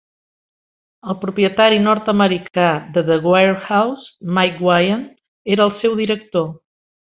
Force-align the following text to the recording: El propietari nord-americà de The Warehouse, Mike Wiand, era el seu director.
El 1.13 1.17
propietari 1.25 1.77
nord-americà 1.87 2.69
de 2.95 3.03
The 3.11 3.19
Warehouse, 3.33 4.09
Mike 4.39 4.65
Wiand, 4.69 5.13
era 5.59 5.69
el 5.71 5.77
seu 5.85 5.99
director. 6.05 6.51